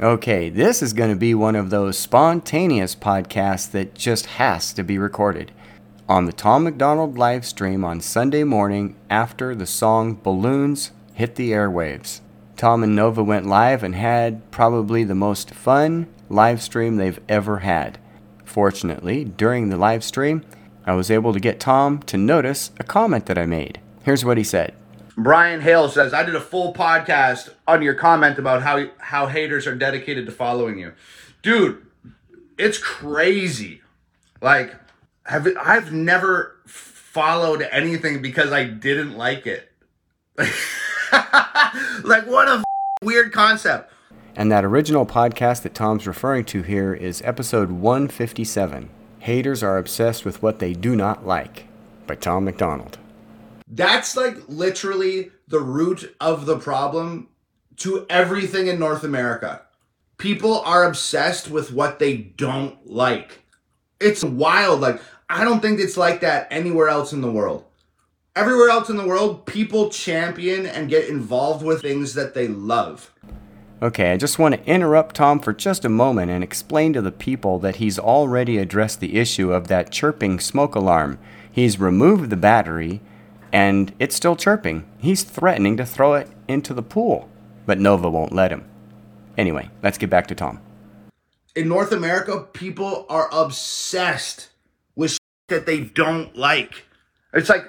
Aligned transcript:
Okay, 0.00 0.48
this 0.48 0.80
is 0.80 0.92
going 0.92 1.10
to 1.10 1.16
be 1.16 1.34
one 1.34 1.56
of 1.56 1.70
those 1.70 1.98
spontaneous 1.98 2.94
podcasts 2.94 3.68
that 3.72 3.96
just 3.96 4.26
has 4.26 4.72
to 4.74 4.84
be 4.84 4.96
recorded. 4.96 5.50
On 6.08 6.24
the 6.24 6.32
Tom 6.32 6.62
MacDonald 6.62 7.18
live 7.18 7.44
stream 7.44 7.84
on 7.84 8.00
Sunday 8.00 8.44
morning 8.44 8.94
after 9.10 9.56
the 9.56 9.66
song 9.66 10.14
Balloons 10.14 10.92
hit 11.14 11.34
the 11.34 11.50
airwaves. 11.50 12.20
Tom 12.56 12.84
and 12.84 12.94
Nova 12.94 13.24
went 13.24 13.46
live 13.46 13.82
and 13.82 13.96
had 13.96 14.48
probably 14.52 15.02
the 15.02 15.16
most 15.16 15.50
fun 15.50 16.06
live 16.28 16.62
stream 16.62 16.94
they've 16.94 17.20
ever 17.28 17.58
had. 17.58 17.98
Fortunately, 18.44 19.24
during 19.24 19.68
the 19.68 19.76
live 19.76 20.04
stream, 20.04 20.44
I 20.86 20.92
was 20.92 21.10
able 21.10 21.32
to 21.32 21.40
get 21.40 21.58
Tom 21.58 22.02
to 22.04 22.16
notice 22.16 22.70
a 22.78 22.84
comment 22.84 23.26
that 23.26 23.36
I 23.36 23.46
made. 23.46 23.80
Here's 24.04 24.24
what 24.24 24.38
he 24.38 24.44
said. 24.44 24.76
Brian 25.18 25.60
Hale 25.60 25.88
says, 25.88 26.14
I 26.14 26.22
did 26.22 26.36
a 26.36 26.40
full 26.40 26.72
podcast 26.72 27.50
on 27.66 27.82
your 27.82 27.94
comment 27.94 28.38
about 28.38 28.62
how 28.62 28.86
how 28.98 29.26
haters 29.26 29.66
are 29.66 29.74
dedicated 29.74 30.26
to 30.26 30.32
following 30.32 30.78
you. 30.78 30.92
Dude, 31.42 31.84
it's 32.56 32.78
crazy. 32.78 33.82
Like 34.40 34.76
have 35.24 35.48
I've 35.60 35.92
never 35.92 36.60
followed 36.66 37.62
anything 37.72 38.22
because 38.22 38.52
I 38.52 38.62
didn't 38.62 39.16
like 39.18 39.44
it. 39.44 39.72
like 40.38 40.54
what 42.28 42.46
a 42.46 42.62
weird 43.02 43.32
concept. 43.32 43.92
And 44.36 44.52
that 44.52 44.64
original 44.64 45.04
podcast 45.04 45.62
that 45.62 45.74
Tom's 45.74 46.06
referring 46.06 46.44
to 46.44 46.62
here 46.62 46.94
is 46.94 47.22
episode 47.22 47.72
157. 47.72 48.88
Haters 49.18 49.64
are 49.64 49.78
obsessed 49.78 50.24
with 50.24 50.44
what 50.44 50.60
they 50.60 50.74
do 50.74 50.94
not 50.94 51.26
like 51.26 51.66
by 52.06 52.14
Tom 52.14 52.44
MacDonald. 52.44 52.98
That's 53.70 54.16
like 54.16 54.36
literally 54.48 55.30
the 55.46 55.60
root 55.60 56.14
of 56.20 56.46
the 56.46 56.58
problem 56.58 57.28
to 57.76 58.06
everything 58.08 58.66
in 58.66 58.78
North 58.78 59.04
America. 59.04 59.62
People 60.16 60.60
are 60.60 60.84
obsessed 60.84 61.50
with 61.50 61.72
what 61.72 61.98
they 61.98 62.16
don't 62.16 62.86
like. 62.86 63.44
It's 64.00 64.24
wild. 64.24 64.80
Like, 64.80 65.00
I 65.28 65.44
don't 65.44 65.60
think 65.60 65.80
it's 65.80 65.96
like 65.96 66.20
that 66.20 66.48
anywhere 66.50 66.88
else 66.88 67.12
in 67.12 67.20
the 67.20 67.30
world. 67.30 67.64
Everywhere 68.34 68.70
else 68.70 68.88
in 68.88 68.96
the 68.96 69.06
world, 69.06 69.46
people 69.46 69.90
champion 69.90 70.64
and 70.64 70.88
get 70.88 71.08
involved 71.08 71.64
with 71.64 71.82
things 71.82 72.14
that 72.14 72.34
they 72.34 72.48
love. 72.48 73.12
Okay, 73.80 74.12
I 74.12 74.16
just 74.16 74.40
want 74.40 74.56
to 74.56 74.64
interrupt 74.64 75.16
Tom 75.16 75.38
for 75.38 75.52
just 75.52 75.84
a 75.84 75.88
moment 75.88 76.32
and 76.32 76.42
explain 76.42 76.92
to 76.94 77.02
the 77.02 77.12
people 77.12 77.60
that 77.60 77.76
he's 77.76 77.98
already 77.98 78.58
addressed 78.58 78.98
the 78.98 79.18
issue 79.18 79.52
of 79.52 79.68
that 79.68 79.92
chirping 79.92 80.40
smoke 80.40 80.74
alarm. 80.74 81.18
He's 81.50 81.78
removed 81.78 82.30
the 82.30 82.36
battery 82.36 83.00
and 83.52 83.92
it's 83.98 84.14
still 84.14 84.36
chirping. 84.36 84.88
He's 84.98 85.22
threatening 85.22 85.76
to 85.76 85.86
throw 85.86 86.14
it 86.14 86.28
into 86.46 86.74
the 86.74 86.82
pool, 86.82 87.28
but 87.66 87.78
Nova 87.78 88.10
won't 88.10 88.32
let 88.32 88.50
him. 88.50 88.64
Anyway, 89.36 89.70
let's 89.82 89.98
get 89.98 90.10
back 90.10 90.26
to 90.28 90.34
Tom. 90.34 90.60
In 91.54 91.68
North 91.68 91.92
America, 91.92 92.46
people 92.52 93.06
are 93.08 93.28
obsessed 93.32 94.50
with 94.96 95.18
that 95.48 95.66
they 95.66 95.80
don't 95.80 96.36
like. 96.36 96.84
It's 97.32 97.48
like 97.48 97.64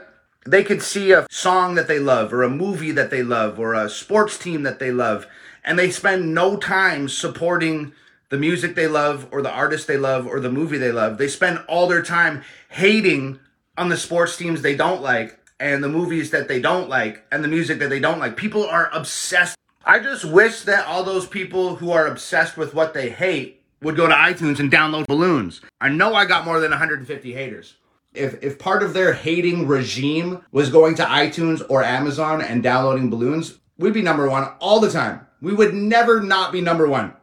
they 0.45 0.63
could 0.63 0.81
see 0.81 1.11
a 1.11 1.27
song 1.29 1.75
that 1.75 1.87
they 1.87 1.99
love, 1.99 2.33
or 2.33 2.43
a 2.43 2.49
movie 2.49 2.91
that 2.91 3.09
they 3.09 3.23
love, 3.23 3.59
or 3.59 3.73
a 3.73 3.89
sports 3.89 4.37
team 4.37 4.63
that 4.63 4.79
they 4.79 4.91
love, 4.91 5.27
and 5.63 5.77
they 5.77 5.91
spend 5.91 6.33
no 6.33 6.57
time 6.57 7.07
supporting 7.07 7.93
the 8.29 8.37
music 8.37 8.75
they 8.75 8.87
love, 8.87 9.27
or 9.31 9.41
the 9.41 9.51
artist 9.51 9.87
they 9.87 9.97
love, 9.97 10.27
or 10.27 10.39
the 10.39 10.51
movie 10.51 10.77
they 10.77 10.91
love. 10.91 11.17
They 11.17 11.27
spend 11.27 11.63
all 11.67 11.87
their 11.87 12.03
time 12.03 12.43
hating 12.69 13.39
on 13.77 13.89
the 13.89 13.97
sports 13.97 14.37
teams 14.37 14.61
they 14.61 14.75
don't 14.75 15.01
like 15.01 15.38
and 15.59 15.83
the 15.83 15.89
movies 15.89 16.31
that 16.31 16.47
they 16.47 16.59
don't 16.59 16.89
like 16.89 17.25
and 17.31 17.43
the 17.43 17.47
music 17.47 17.79
that 17.79 17.89
they 17.89 17.99
don't 17.99 18.19
like. 18.19 18.37
People 18.37 18.65
are 18.65 18.89
obsessed. 18.93 19.57
I 19.85 19.99
just 19.99 20.25
wish 20.25 20.61
that 20.61 20.85
all 20.85 21.03
those 21.03 21.27
people 21.27 21.75
who 21.75 21.91
are 21.91 22.07
obsessed 22.07 22.57
with 22.57 22.73
what 22.73 22.93
they 22.93 23.09
hate 23.09 23.61
would 23.81 23.95
go 23.95 24.07
to 24.07 24.13
iTunes 24.13 24.59
and 24.59 24.71
download 24.71 25.07
balloons. 25.07 25.61
I 25.79 25.89
know 25.89 26.13
I 26.13 26.25
got 26.25 26.45
more 26.45 26.59
than 26.59 26.71
150 26.71 27.33
haters. 27.33 27.75
If 28.13 28.43
if 28.43 28.57
part 28.57 28.83
of 28.83 28.93
their 28.93 29.13
hating 29.13 29.67
regime 29.67 30.43
was 30.51 30.69
going 30.69 30.95
to 30.95 31.03
iTunes 31.03 31.61
or 31.69 31.83
Amazon 31.83 32.41
and 32.41 32.63
downloading 32.63 33.09
balloons, 33.09 33.59
we'd 33.77 33.93
be 33.93 34.01
number 34.01 34.29
1 34.29 34.51
all 34.59 34.79
the 34.79 34.91
time. 34.91 35.27
We 35.41 35.53
would 35.53 35.73
never 35.73 36.19
not 36.19 36.51
be 36.51 36.59
number 36.59 36.87
1. 36.87 37.13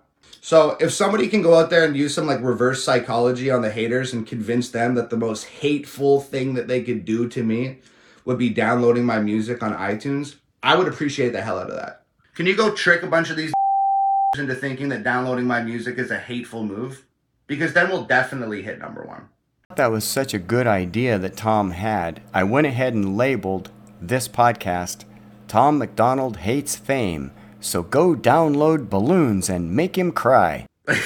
So 0.41 0.77
if 0.79 0.93
somebody 0.93 1.27
can 1.27 1.43
go 1.43 1.59
out 1.59 1.71
there 1.71 1.85
and 1.85 1.97
use 1.97 2.15
some 2.15 2.27
like 2.27 2.41
reverse 2.41 2.85
psychology 2.85 3.51
on 3.51 3.63
the 3.63 3.71
haters 3.71 4.13
and 4.13 4.25
convince 4.25 4.71
them 4.71 4.95
that 4.95 5.11
the 5.11 5.17
most 5.17 5.45
hateful 5.45 6.21
thing 6.21 6.55
that 6.55 6.69
they 6.69 6.83
could 6.85 7.05
do 7.05 7.29
to 7.29 7.43
me 7.43 7.81
would 8.27 8.37
be 8.37 8.51
downloading 8.51 9.07
my 9.07 9.19
music 9.19 9.63
on 9.63 9.73
iTunes, 9.73 10.35
I 10.63 10.77
would 10.77 10.89
appreciate 10.89 11.33
the 11.33 11.41
hell 11.41 11.59
out 11.59 11.71
of 11.71 11.77
that. 11.77 12.03
Can 12.35 12.45
you 12.45 12.55
go 12.55 12.75
trick 12.75 13.03
a 13.03 13.07
bunch 13.07 13.31
of 13.31 13.37
these 13.37 13.55
into 14.39 14.55
thinking 14.55 14.91
that 14.91 15.05
downloading 15.05 15.47
my 15.47 15.63
music 15.63 15.97
is 15.97 16.11
a 16.11 16.19
hateful 16.19 16.65
move? 16.65 17.07
Because 17.47 17.73
then 17.73 17.89
we'll 17.89 18.05
definitely 18.05 18.63
hit 18.63 18.79
number 18.79 19.03
one. 19.05 19.29
That 19.77 19.91
was 19.91 20.05
such 20.05 20.35
a 20.35 20.39
good 20.39 20.67
idea 20.67 21.19
that 21.19 21.37
Tom 21.37 21.71
had. 21.71 22.21
I 22.35 22.45
went 22.45 22.67
ahead 22.67 22.95
and 22.95 23.17
labeled 23.17 23.71
this 24.01 24.29
podcast 24.29 25.05
Tom 25.49 25.79
MacDonald 25.79 26.39
Hates 26.39 26.75
Fame. 26.75 27.31
So 27.61 27.83
go 27.83 28.15
download 28.15 28.91
balloons 28.91 29.49
and 29.49 29.75
make 29.75 29.97
him 29.97 30.11
cry. 30.13 30.67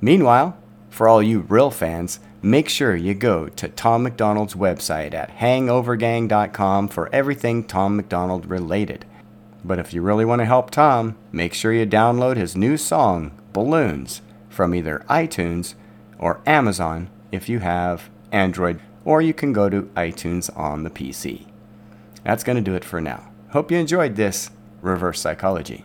Meanwhile, 0.00 0.58
for 0.88 1.06
all 1.06 1.22
you 1.22 1.40
real 1.40 1.70
fans, 1.70 2.20
make 2.42 2.68
sure 2.68 2.96
you 2.96 3.14
go 3.14 3.48
to 3.48 3.68
Tom 3.68 4.02
MacDonald's 4.02 4.54
website 4.54 5.14
at 5.14 5.36
hangovergang.com 5.38 6.88
for 6.88 7.14
everything 7.14 7.64
Tom 7.64 7.96
MacDonald 7.96 8.46
related. 8.46 9.04
But 9.64 9.78
if 9.78 9.92
you 9.92 10.02
really 10.02 10.24
want 10.24 10.40
to 10.40 10.46
help 10.46 10.70
Tom, 10.70 11.16
make 11.32 11.52
sure 11.52 11.72
you 11.72 11.86
download 11.86 12.36
his 12.36 12.56
new 12.56 12.76
song, 12.76 13.32
Balloons, 13.52 14.22
from 14.48 14.74
either 14.74 15.04
iTunes 15.08 15.74
or 16.18 16.40
Amazon 16.46 17.10
if 17.30 17.48
you 17.48 17.58
have 17.58 18.08
Android, 18.32 18.80
or 19.04 19.20
you 19.20 19.34
can 19.34 19.52
go 19.52 19.68
to 19.68 19.82
iTunes 19.96 20.56
on 20.56 20.82
the 20.82 20.90
PC. 20.90 21.46
That's 22.24 22.44
going 22.44 22.56
to 22.56 22.62
do 22.62 22.74
it 22.74 22.84
for 22.84 23.00
now. 23.00 23.30
Hope 23.50 23.70
you 23.70 23.78
enjoyed 23.78 24.16
this 24.16 24.50
reverse 24.80 25.20
psychology. 25.20 25.84